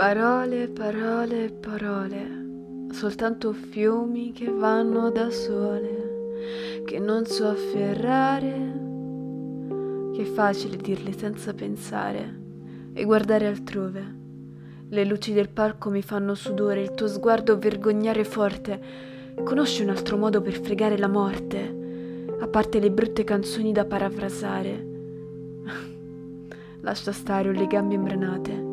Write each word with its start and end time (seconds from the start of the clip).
Parole, 0.00 0.68
parole, 0.68 1.50
parole, 1.50 2.88
soltanto 2.90 3.52
fiumi 3.52 4.32
che 4.32 4.48
vanno 4.50 5.10
da 5.10 5.28
sole, 5.28 6.80
che 6.86 6.98
non 6.98 7.26
so 7.26 7.48
afferrare, 7.48 8.72
che 10.14 10.22
è 10.22 10.24
facile 10.24 10.78
dirle 10.78 11.12
senza 11.12 11.52
pensare 11.52 12.38
e 12.94 13.04
guardare 13.04 13.46
altrove. 13.46 14.16
Le 14.88 15.04
luci 15.04 15.34
del 15.34 15.50
parco 15.50 15.90
mi 15.90 16.00
fanno 16.00 16.34
sudore, 16.34 16.80
il 16.80 16.94
tuo 16.94 17.06
sguardo 17.06 17.58
vergognare 17.58 18.24
forte. 18.24 18.80
Conosci 19.44 19.82
un 19.82 19.90
altro 19.90 20.16
modo 20.16 20.40
per 20.40 20.58
fregare 20.62 20.96
la 20.96 21.08
morte, 21.08 22.24
a 22.40 22.48
parte 22.48 22.80
le 22.80 22.90
brutte 22.90 23.22
canzoni 23.22 23.70
da 23.70 23.84
parafrasare? 23.84 24.86
Lascia 26.80 27.12
stare, 27.12 27.50
ho 27.50 27.52
le 27.52 27.66
gambe 27.66 27.96
imbranate. 27.96 28.69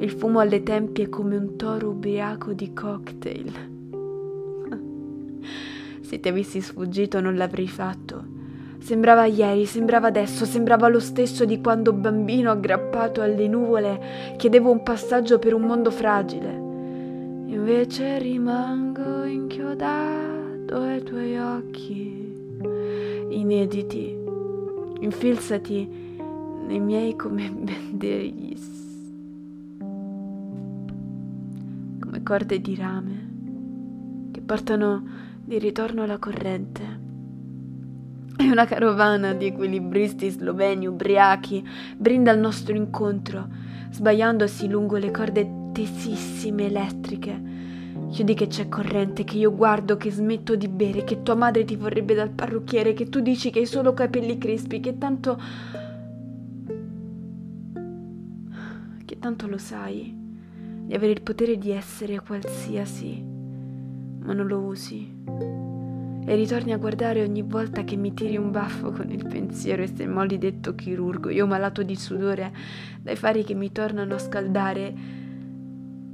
Il 0.00 0.10
fumo 0.12 0.40
alle 0.40 0.62
tempie 0.62 1.10
come 1.10 1.36
un 1.36 1.56
toro 1.56 1.90
ubriaco 1.90 2.54
di 2.54 2.72
cocktail. 2.72 3.52
Se 6.00 6.18
ti 6.18 6.26
avessi 6.26 6.62
sfuggito 6.62 7.20
non 7.20 7.36
l'avrei 7.36 7.68
fatto. 7.68 8.24
Sembrava 8.78 9.26
ieri, 9.26 9.66
sembrava 9.66 10.06
adesso, 10.06 10.46
sembrava 10.46 10.88
lo 10.88 11.00
stesso 11.00 11.44
di 11.44 11.60
quando 11.60 11.92
bambino 11.92 12.50
aggrappato 12.50 13.20
alle 13.20 13.46
nuvole 13.46 14.34
chiedevo 14.38 14.70
un 14.70 14.82
passaggio 14.82 15.38
per 15.38 15.52
un 15.52 15.64
mondo 15.64 15.90
fragile. 15.90 16.48
Invece 16.48 18.20
rimango 18.20 19.24
inchiodato 19.24 20.76
ai 20.76 21.02
tuoi 21.02 21.36
occhi, 21.36 22.56
inediti, 23.28 24.16
infilzati 25.00 26.16
nei 26.66 26.80
miei 26.80 27.14
come 27.16 27.50
benderigli 27.52 28.78
corde 32.22 32.60
di 32.60 32.74
rame 32.74 33.28
che 34.30 34.40
portano 34.40 35.02
di 35.44 35.58
ritorno 35.58 36.06
la 36.06 36.18
corrente. 36.18 37.08
E 38.36 38.50
una 38.50 38.64
carovana 38.64 39.34
di 39.34 39.46
equilibristi 39.46 40.30
sloveni 40.30 40.86
ubriachi 40.86 41.66
brinda 41.96 42.30
al 42.30 42.38
nostro 42.38 42.74
incontro, 42.74 43.48
sbagliandosi 43.90 44.68
lungo 44.68 44.96
le 44.96 45.10
corde 45.10 45.72
tesissime 45.72 46.66
elettriche. 46.66 47.58
Chiudi 48.10 48.34
che 48.34 48.46
c'è 48.46 48.68
corrente, 48.68 49.24
che 49.24 49.36
io 49.36 49.54
guardo, 49.54 49.96
che 49.96 50.10
smetto 50.10 50.56
di 50.56 50.68
bere, 50.68 51.04
che 51.04 51.22
tua 51.22 51.34
madre 51.34 51.64
ti 51.64 51.76
vorrebbe 51.76 52.14
dal 52.14 52.30
parrucchiere, 52.30 52.92
che 52.92 53.08
tu 53.08 53.20
dici 53.20 53.50
che 53.50 53.60
hai 53.60 53.66
solo 53.66 53.92
capelli 53.92 54.38
crespi, 54.38 54.80
che 54.80 54.96
tanto... 54.96 55.40
che 59.04 59.18
tanto 59.18 59.48
lo 59.48 59.58
sai 59.58 60.19
di 60.90 60.96
avere 60.96 61.12
il 61.12 61.22
potere 61.22 61.56
di 61.56 61.70
essere 61.70 62.18
qualsiasi, 62.18 63.22
ma 63.22 64.32
non 64.32 64.48
lo 64.48 64.58
usi. 64.58 65.08
E 66.26 66.34
ritorni 66.34 66.72
a 66.72 66.78
guardare 66.78 67.22
ogni 67.22 67.42
volta 67.42 67.84
che 67.84 67.94
mi 67.94 68.12
tiri 68.12 68.36
un 68.36 68.50
baffo 68.50 68.90
con 68.90 69.08
il 69.12 69.24
pensiero 69.24 69.82
e 69.82 69.86
sei 69.86 70.08
molli 70.08 70.36
detto 70.36 70.74
chirurgo, 70.74 71.28
io 71.28 71.46
malato 71.46 71.84
di 71.84 71.94
sudore, 71.94 72.52
dai 73.00 73.14
fari 73.14 73.44
che 73.44 73.54
mi 73.54 73.70
tornano 73.70 74.16
a 74.16 74.18
scaldare, 74.18 74.92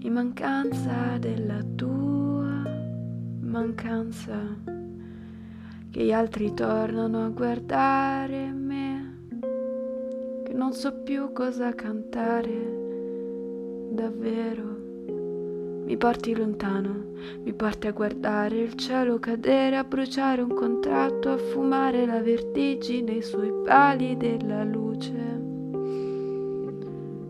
in 0.00 0.12
mancanza 0.12 1.16
della 1.18 1.62
tua 1.74 2.62
mancanza, 3.40 4.38
che 5.88 6.04
gli 6.04 6.12
altri 6.12 6.52
tornano 6.52 7.24
a 7.24 7.28
guardare 7.30 8.52
me, 8.52 9.28
che 10.44 10.52
non 10.52 10.74
so 10.74 10.92
più 10.92 11.32
cosa 11.32 11.74
cantare 11.74 12.87
davvero. 13.98 14.86
Mi 15.84 15.96
porti 15.96 16.34
lontano, 16.36 17.14
mi 17.42 17.52
porti 17.52 17.88
a 17.88 17.92
guardare 17.92 18.58
il 18.58 18.74
cielo 18.74 19.18
cadere, 19.18 19.76
a 19.76 19.84
bruciare 19.84 20.42
un 20.42 20.54
contratto, 20.54 21.30
a 21.30 21.38
fumare 21.38 22.06
la 22.06 22.20
vertigine 22.20 23.20
sui 23.22 23.50
pali 23.64 24.16
della 24.16 24.62
luce. 24.62 25.12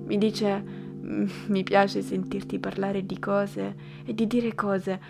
Mi 0.04 0.18
dice, 0.18 0.62
mm, 1.04 1.26
mi 1.46 1.62
piace 1.62 2.02
sentirti 2.02 2.58
parlare 2.58 3.06
di 3.06 3.18
cose 3.18 3.74
e 4.04 4.12
di 4.12 4.26
dire 4.26 4.54
cose 4.54 5.00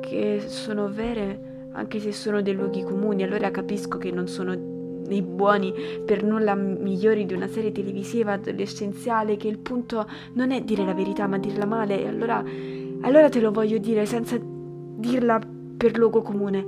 che 0.00 0.42
sono 0.46 0.90
vere 0.90 1.68
anche 1.72 2.00
se 2.00 2.12
sono 2.12 2.42
dei 2.42 2.54
luoghi 2.54 2.82
comuni, 2.82 3.22
allora 3.22 3.50
capisco 3.50 3.98
che 3.98 4.10
non 4.10 4.28
sono 4.28 4.75
nei 5.08 5.22
buoni 5.22 5.72
per 6.04 6.22
nulla 6.22 6.54
migliori 6.54 7.26
di 7.26 7.34
una 7.34 7.48
serie 7.48 7.72
televisiva 7.72 8.32
adolescenziale 8.32 9.36
che 9.36 9.48
il 9.48 9.58
punto 9.58 10.06
non 10.34 10.50
è 10.50 10.62
dire 10.62 10.84
la 10.84 10.94
verità 10.94 11.26
ma 11.26 11.38
dirla 11.38 11.66
male. 11.66 12.02
E 12.02 12.08
allora, 12.08 12.44
allora 13.02 13.28
te 13.28 13.40
lo 13.40 13.50
voglio 13.50 13.78
dire 13.78 14.06
senza 14.06 14.38
dirla 14.40 15.40
per 15.76 15.96
luogo 15.96 16.22
comune. 16.22 16.64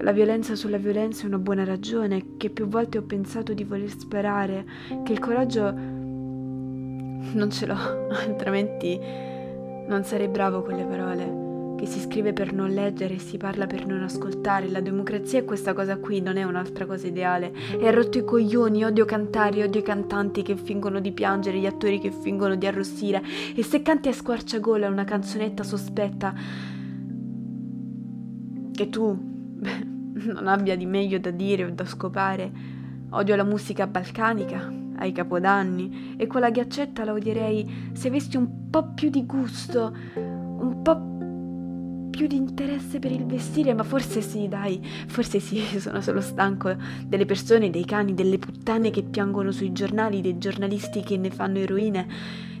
La 0.00 0.12
violenza 0.12 0.56
sulla 0.56 0.78
violenza 0.78 1.22
è 1.22 1.26
una 1.26 1.38
buona 1.38 1.64
ragione 1.64 2.36
che 2.36 2.50
più 2.50 2.66
volte 2.66 2.98
ho 2.98 3.02
pensato 3.02 3.52
di 3.52 3.62
voler 3.62 3.90
sperare 3.90 4.64
che 5.04 5.12
il 5.12 5.20
coraggio 5.20 5.70
non 7.32 7.48
ce 7.50 7.66
l'ho 7.66 8.08
altrimenti 8.10 8.98
non 9.86 10.02
sarei 10.02 10.28
bravo 10.28 10.62
con 10.62 10.74
le 10.74 10.84
parole 10.84 11.43
che 11.84 11.90
si 11.90 12.00
scrive 12.00 12.32
per 12.32 12.54
non 12.54 12.70
leggere 12.70 13.14
e 13.14 13.18
si 13.18 13.36
parla 13.36 13.66
per 13.66 13.86
non 13.86 14.02
ascoltare. 14.02 14.70
La 14.70 14.80
democrazia 14.80 15.40
è 15.40 15.44
questa 15.44 15.74
cosa 15.74 15.98
qui, 15.98 16.22
non 16.22 16.38
è 16.38 16.42
un'altra 16.42 16.86
cosa 16.86 17.06
ideale. 17.06 17.52
Ha 17.78 17.90
rotto 17.90 18.16
i 18.16 18.24
coglioni, 18.24 18.84
odio 18.84 19.04
cantare, 19.04 19.62
odio 19.62 19.80
i 19.80 19.84
cantanti 19.84 20.42
che 20.42 20.56
fingono 20.56 20.98
di 20.98 21.12
piangere, 21.12 21.58
gli 21.58 21.66
attori 21.66 22.00
che 22.00 22.10
fingono 22.10 22.54
di 22.54 22.66
arrossire. 22.66 23.22
E 23.54 23.62
se 23.62 23.82
canti 23.82 24.08
a 24.08 24.14
squarciagola 24.14 24.88
una 24.88 25.04
canzonetta 25.04 25.62
sospetta 25.62 26.32
che 28.72 28.88
tu 28.88 29.14
beh, 29.14 29.84
non 30.32 30.48
abbia 30.48 30.76
di 30.76 30.86
meglio 30.86 31.18
da 31.18 31.30
dire 31.30 31.64
o 31.64 31.70
da 31.70 31.84
scopare, 31.84 32.50
odio 33.10 33.36
la 33.36 33.44
musica 33.44 33.86
balcanica 33.86 34.72
ai 34.96 35.12
capodanni 35.12 36.14
e 36.16 36.26
quella 36.26 36.48
ghiaccetta 36.48 37.04
la 37.04 37.12
odierei 37.12 37.90
se 37.92 38.08
avessi 38.08 38.38
un 38.38 38.70
po' 38.70 38.94
più 38.94 39.10
di 39.10 39.26
gusto, 39.26 39.94
un 40.14 40.80
po' 40.82 41.12
più 42.14 42.28
di 42.28 42.36
interesse 42.36 43.00
per 43.00 43.10
il 43.10 43.26
vestire, 43.26 43.74
ma 43.74 43.82
forse 43.82 44.20
sì, 44.20 44.46
dai, 44.46 44.80
forse 45.08 45.40
sì, 45.40 45.60
sono 45.80 46.00
solo 46.00 46.20
stanco 46.20 46.74
delle 47.04 47.26
persone, 47.26 47.70
dei 47.70 47.84
cani, 47.84 48.14
delle 48.14 48.38
puttane 48.38 48.90
che 48.90 49.02
piangono 49.02 49.50
sui 49.50 49.72
giornali, 49.72 50.20
dei 50.20 50.38
giornalisti 50.38 51.02
che 51.02 51.16
ne 51.16 51.30
fanno 51.30 51.58
eroine, 51.58 52.06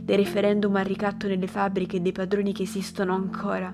dei 0.02 0.16
referendum 0.16 0.74
a 0.76 0.82
ricatto 0.82 1.28
nelle 1.28 1.46
fabbriche, 1.46 2.02
dei 2.02 2.12
padroni 2.12 2.52
che 2.52 2.64
esistono 2.64 3.14
ancora. 3.14 3.72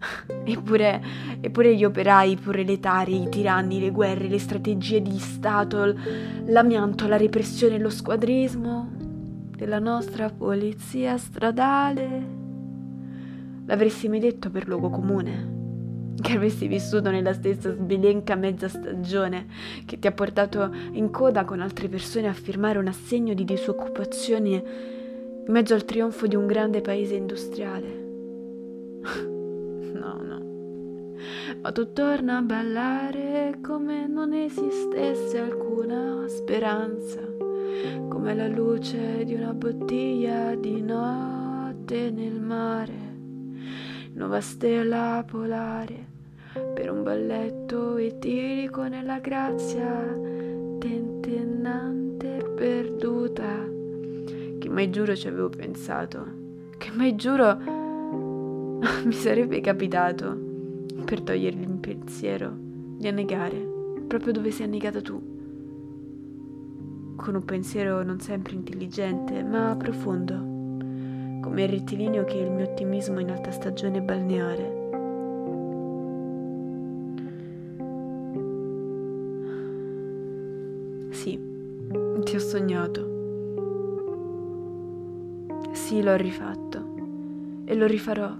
Eppure, 0.44 1.02
eppure 1.40 1.76
gli 1.76 1.84
operai, 1.84 2.32
i 2.32 2.36
proletari, 2.36 3.22
i 3.22 3.28
tiranni, 3.28 3.78
le 3.78 3.90
guerre, 3.90 4.28
le 4.28 4.38
strategie 4.38 5.02
di 5.02 5.18
Stato, 5.18 5.94
l'amianto, 6.46 7.06
la 7.06 7.18
repressione, 7.18 7.78
lo 7.78 7.90
squadrismo 7.90 8.88
della 9.54 9.78
nostra 9.78 10.30
polizia 10.30 11.18
stradale 11.18 12.39
L'avresti 13.70 14.08
mai 14.08 14.18
detto 14.18 14.50
per 14.50 14.66
luogo 14.66 14.90
comune? 14.90 15.58
Che 16.20 16.32
avresti 16.32 16.66
vissuto 16.66 17.08
nella 17.12 17.32
stessa 17.32 17.72
sbilenca 17.72 18.34
mezza 18.34 18.66
stagione 18.66 19.46
che 19.86 19.96
ti 20.00 20.08
ha 20.08 20.12
portato 20.12 20.74
in 20.90 21.12
coda 21.12 21.44
con 21.44 21.60
altre 21.60 21.86
persone 21.86 22.26
a 22.26 22.32
firmare 22.32 22.80
un 22.80 22.88
assegno 22.88 23.32
di 23.32 23.44
disoccupazione 23.44 24.50
in 25.46 25.52
mezzo 25.52 25.74
al 25.74 25.84
trionfo 25.84 26.26
di 26.26 26.34
un 26.34 26.48
grande 26.48 26.80
paese 26.80 27.14
industriale? 27.14 28.08
No, 30.00 30.18
no. 30.22 31.14
Ma 31.62 31.70
tu 31.72 31.92
torna 31.92 32.38
a 32.38 32.42
ballare 32.42 33.58
come 33.62 34.06
non 34.06 34.32
esistesse 34.32 35.38
alcuna 35.38 36.24
speranza, 36.26 37.20
come 38.08 38.34
la 38.34 38.48
luce 38.48 39.24
di 39.24 39.34
una 39.34 39.52
bottiglia 39.52 40.56
di 40.56 40.80
notte 40.80 42.10
nel 42.10 42.40
mare 42.40 43.09
nuova 44.20 44.42
stella 44.42 45.24
polare, 45.26 46.06
per 46.74 46.90
un 46.90 47.02
balletto 47.02 47.96
etilico 47.96 48.86
nella 48.86 49.18
grazia 49.18 50.14
tentennante 50.78 52.52
perduta, 52.54 53.66
che 54.58 54.68
mai 54.68 54.90
giuro 54.90 55.16
ci 55.16 55.26
avevo 55.26 55.48
pensato, 55.48 56.26
che 56.76 56.90
mai 56.90 57.16
giuro 57.16 57.56
mi 59.04 59.12
sarebbe 59.12 59.62
capitato 59.62 60.36
per 61.02 61.22
togliergli 61.22 61.62
il 61.62 61.78
pensiero 61.78 62.52
di 62.54 63.08
annegare 63.08 63.56
proprio 64.06 64.34
dove 64.34 64.50
sei 64.50 64.66
annegata 64.66 65.00
tu, 65.00 65.18
con 67.16 67.34
un 67.34 67.44
pensiero 67.46 68.02
non 68.02 68.20
sempre 68.20 68.52
intelligente, 68.52 69.42
ma 69.42 69.74
profondo 69.78 70.49
come 71.50 71.64
il 71.64 71.68
rettilineo 71.68 72.24
che 72.24 72.34
è 72.34 72.44
il 72.44 72.50
mio 72.52 72.64
ottimismo 72.64 73.18
in 73.18 73.28
alta 73.28 73.50
stagione 73.50 74.00
balneare. 74.00 74.78
Sì, 81.10 81.40
ti 82.22 82.36
ho 82.36 82.38
sognato. 82.38 83.08
Sì, 85.72 86.00
l'ho 86.00 86.14
rifatto. 86.14 86.78
e 87.64 87.74
lo 87.74 87.86
rifarò, 87.86 88.36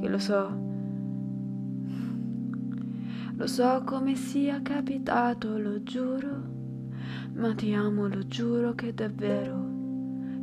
che 0.00 0.08
lo 0.08 0.18
so. 0.18 0.66
Lo 3.36 3.46
so 3.46 3.82
come 3.84 4.16
sia 4.16 4.60
capitato, 4.60 5.56
lo 5.56 5.84
giuro, 5.84 6.42
ma 7.34 7.54
ti 7.54 7.72
amo, 7.74 8.08
lo 8.08 8.26
giuro 8.26 8.74
che 8.74 8.92
davvero, 8.92 9.67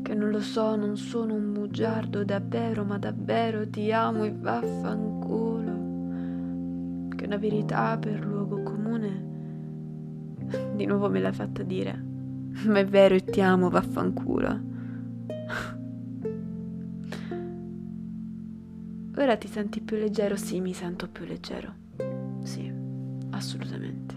che 0.06 0.14
non 0.14 0.30
lo 0.30 0.40
so, 0.40 0.76
non 0.76 0.98
sono 0.98 1.34
un 1.34 1.52
bugiardo 1.52 2.24
davvero, 2.24 2.86
ma 2.86 3.00
davvero 3.00 3.68
ti 3.68 3.92
amo 3.92 4.24
e 4.24 4.32
vaffanculo, 4.32 5.72
che 7.16 7.26
una 7.26 7.38
verità 7.38 7.98
per 7.98 8.24
luogo 8.24 8.62
comune. 8.62 9.24
Di 10.76 10.86
nuovo 10.86 11.10
me 11.10 11.20
l'hai 11.20 11.34
fatta 11.34 11.64
dire, 11.64 12.00
ma 12.68 12.78
è 12.78 12.86
vero 12.86 13.16
e 13.16 13.24
ti 13.24 13.42
amo, 13.42 13.72
vaffanculo. 13.72 14.60
Ora 19.18 19.38
ti 19.38 19.48
senti 19.48 19.82
più 19.82 19.98
leggero? 19.98 20.36
Sì, 20.36 20.62
mi 20.62 20.74
sento 20.74 21.08
più 21.08 21.26
leggero. 21.26 21.74
Sì, 22.44 22.72
assolutamente. 23.32 24.14